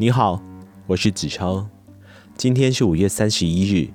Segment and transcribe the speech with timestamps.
[0.00, 0.40] 你好，
[0.86, 1.68] 我是子超。
[2.36, 3.88] 今天是五月三十一日，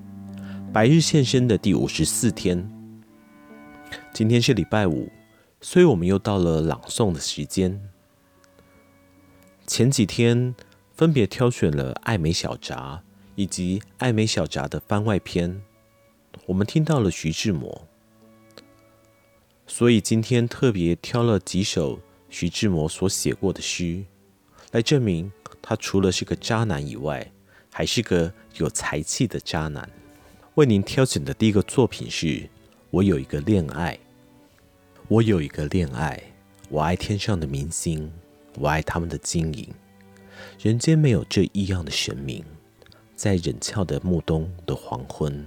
[0.73, 2.69] 白日现身的第五十四天。
[4.13, 5.09] 今天是礼拜五，
[5.61, 7.81] 所以我们又到了朗诵的时间。
[9.65, 10.53] 前几天
[10.91, 13.01] 分别挑选了《艾美小札》
[13.35, 15.61] 以及《艾美小札》的番外篇，
[16.45, 17.87] 我们听到了徐志摩，
[19.65, 24.03] 所以今天特别挑了几首徐志摩所写过的诗，
[24.73, 25.31] 来证明。
[25.61, 27.31] 他除了是个渣男以外，
[27.71, 29.89] 还是个有才气的渣男。
[30.55, 32.27] 为您挑选的第一个作品是
[32.91, 33.95] 《我有一个恋爱》。
[35.07, 36.21] 我有一个恋爱，
[36.69, 38.11] 我爱天上的明星，
[38.57, 39.67] 我爱他们的晶莹。
[40.59, 42.43] 人间没有这异样的神明，
[43.15, 45.45] 在冷峭的暮冬的黄昏，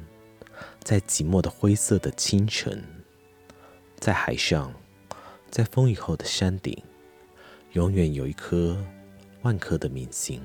[0.83, 2.83] 在寂寞的灰色的清晨，
[3.99, 4.73] 在海上，
[5.51, 6.77] 在风雨后的山顶，
[7.73, 8.77] 永远有一颗。
[9.47, 10.43] 万颗的明星，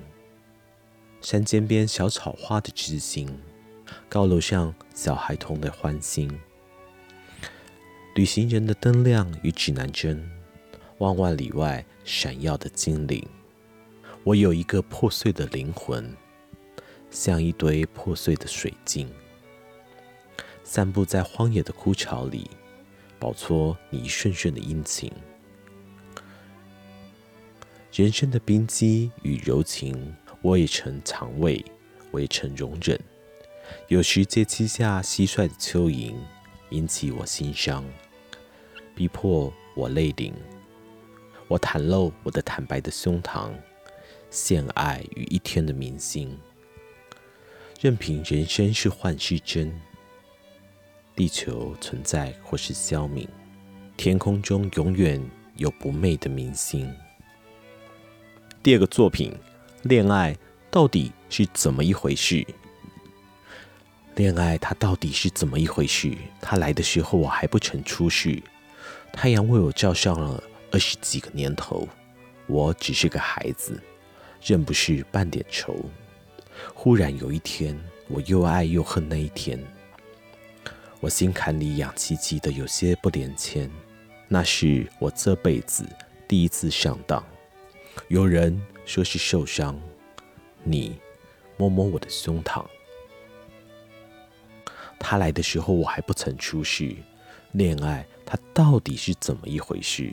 [1.21, 3.35] 山间边小草花的知心，
[4.07, 6.31] 高楼上小孩童的欢心，
[8.13, 10.29] 旅行人的灯亮与指南针，
[10.99, 13.27] 万万里外闪耀的精灵。
[14.23, 16.15] 我有一个破碎的灵魂，
[17.09, 19.11] 像一堆破碎的水晶，
[20.63, 22.47] 散布在荒野的枯草里，
[23.17, 25.11] 饱撮你一瞬瞬的殷勤。
[27.93, 31.63] 人生的冰肌与柔情，我也曾尝味，
[32.09, 32.97] 我也曾容忍。
[33.89, 36.15] 有时借膝下蟋蟀的蚯蚓，
[36.69, 37.83] 引起我心伤，
[38.95, 40.33] 逼迫我泪顶。
[41.49, 43.51] 我袒露我的坦白的胸膛，
[44.29, 46.39] 献爱与一天的明星。
[47.81, 49.69] 任凭人生是幻是真，
[51.13, 53.27] 地球存在或是消泯，
[53.97, 55.21] 天空中永远
[55.57, 56.89] 有不昧的明星。
[58.63, 59.35] 第二个作品，
[59.81, 60.37] 恋爱
[60.69, 62.45] 到底是怎么一回事？
[64.13, 66.15] 恋爱它到底是怎么一回事？
[66.39, 68.39] 它来的时候我还不曾出世，
[69.11, 71.89] 太阳为我照上了二十几个年头，
[72.45, 73.81] 我只是个孩子，
[74.43, 75.75] 认不是半点愁。
[76.75, 77.75] 忽然有一天，
[78.09, 79.59] 我又爱又恨那一天，
[80.99, 83.67] 我心坎里痒唧唧的，有些不连牵。
[84.27, 85.83] 那是我这辈子
[86.27, 87.25] 第一次上当。
[88.07, 89.79] 有人说是受伤，
[90.63, 90.99] 你
[91.57, 92.65] 摸摸我的胸膛。
[94.99, 96.95] 他来的时候我还不曾出世，
[97.53, 100.11] 恋爱它到底是怎么一回事？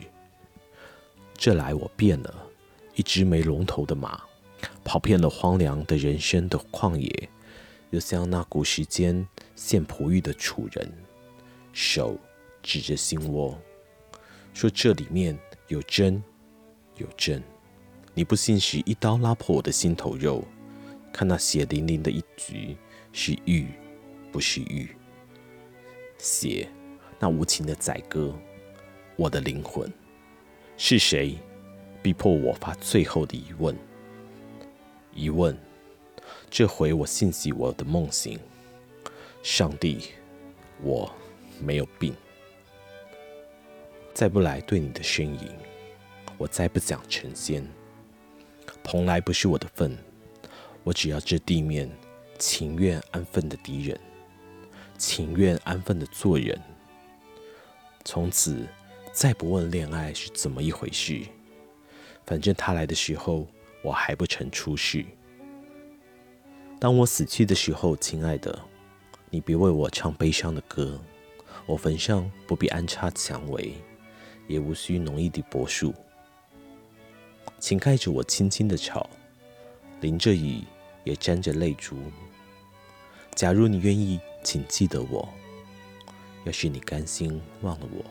[1.35, 2.33] 这来我变了，
[2.95, 4.21] 一只没龙头的马，
[4.83, 7.29] 跑遍了荒凉的人生的旷野，
[7.91, 9.25] 又像那古时间
[9.55, 10.91] 献璞玉的楚人，
[11.71, 12.17] 手
[12.61, 13.57] 指着心窝，
[14.53, 15.37] 说这里面
[15.67, 16.21] 有真
[16.97, 17.41] 有真。
[18.19, 20.43] 你不信时，一刀拉破我的心头肉，
[21.09, 22.75] 看那血淋淋的一局，
[23.13, 23.65] 是玉，
[24.29, 24.89] 不是玉。
[26.17, 26.67] 血，
[27.17, 28.33] 那无情的宰割，
[29.15, 29.89] 我的灵魂，
[30.75, 31.37] 是谁
[32.01, 33.73] 逼迫我发最后的疑问？
[35.15, 35.57] 疑问，
[36.49, 38.37] 这回我信息我的梦醒。
[39.41, 40.09] 上帝，
[40.81, 41.09] 我
[41.61, 42.13] 没有病。
[44.13, 45.49] 再不来对你的呻吟，
[46.37, 47.65] 我再不讲成仙。
[48.91, 49.95] 从来不是我的份，
[50.83, 51.87] 我只要这地面
[52.39, 53.99] 情愿安分的敌人，
[54.97, 56.59] 情愿安分的做人。
[58.03, 58.67] 从此
[59.13, 61.21] 再不问恋爱是怎么一回事，
[62.25, 63.45] 反正他来的时候
[63.83, 65.05] 我还不曾出世。
[66.79, 68.59] 当我死去的时候，亲爱的，
[69.29, 70.99] 你别为我唱悲伤的歌，
[71.67, 73.71] 我坟上不必安插蔷薇，
[74.47, 75.93] 也无需浓郁的柏树。
[77.59, 79.09] 请盖着我轻轻的草，
[80.01, 80.63] 淋着雨
[81.03, 81.97] 也沾着泪珠。
[83.35, 85.27] 假如你愿意，请记得我；
[86.45, 88.03] 要是你甘心忘了我，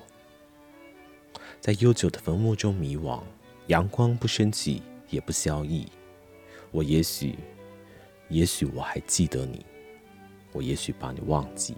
[1.60, 3.22] 在悠久的坟墓中迷惘，
[3.69, 5.87] 阳光不升起也不消翳。
[6.70, 7.38] 我也许，
[8.28, 9.64] 也许我还记得你，
[10.52, 11.75] 我也许把你忘记。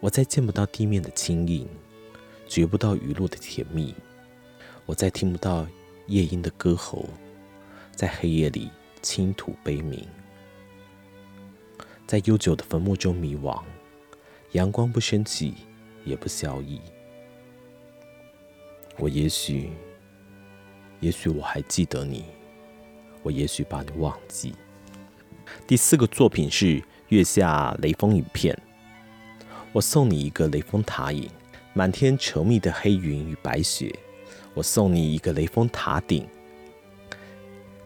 [0.00, 1.68] 我再见不到地面的轻盈，
[2.48, 3.94] 觉不到雨露的甜蜜。
[4.86, 5.66] 我再听不到
[6.06, 7.06] 夜莺的歌喉，
[7.92, 8.70] 在黑夜里
[9.00, 10.06] 倾吐悲鸣，
[12.06, 13.62] 在悠久的坟墓中迷惘，
[14.52, 15.54] 阳光不升起，
[16.04, 16.78] 也不消翳。
[18.98, 19.70] 我也许，
[21.00, 22.26] 也许我还记得你，
[23.22, 24.54] 我也许把你忘记。
[25.66, 28.56] 第四个作品是月下雷锋影片。
[29.72, 31.28] 我送你一个雷峰塔影，
[31.72, 33.92] 满天稠密的黑云与白雪。
[34.54, 36.26] 我送你一个雷峰塔顶，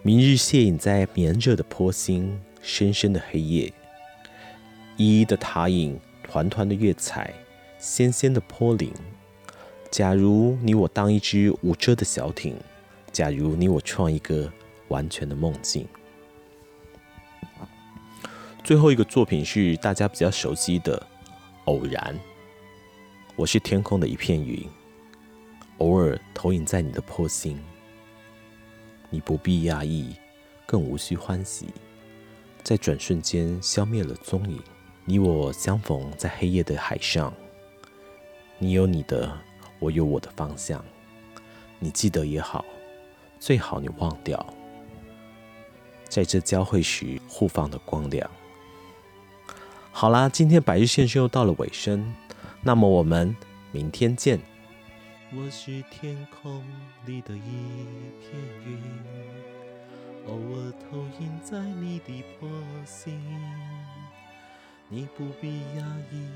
[0.02, 3.72] 明日斜影在绵热的坡心，深深的黑夜，
[4.98, 7.32] 依依的塔影，团团的月彩，
[7.78, 8.90] 纤纤的坡棱。
[9.90, 12.54] 假如你我当一只无遮的小艇，
[13.10, 14.52] 假如你我创一个
[14.88, 15.88] 完全的梦境。
[18.62, 20.98] 最后一个作品是大家比较熟悉的
[21.64, 22.14] 《偶然》，
[23.36, 24.62] 我是天空的一片云，
[25.78, 27.58] 偶尔投影在你的破心。
[29.10, 30.14] 你不必讶异，
[30.66, 31.68] 更无需欢喜，
[32.62, 34.62] 在转瞬间消灭了踪影。
[35.04, 37.32] 你我相逢在黑夜的海上，
[38.58, 39.34] 你有你的，
[39.78, 40.84] 我有我的方向。
[41.78, 42.64] 你记得也好，
[43.40, 44.54] 最好你忘掉，
[46.08, 48.30] 在这交汇时互放的光亮。
[49.90, 52.14] 好啦，今天百日献声又到了尾声，
[52.62, 53.34] 那么我们
[53.72, 54.38] 明天见。
[55.30, 56.64] 我是天空
[57.04, 57.42] 里的一
[58.18, 58.32] 片
[58.64, 58.80] 云，
[60.26, 62.48] 偶尔投影在你的波
[62.86, 63.20] 心，
[64.88, 66.26] 你不必讶异。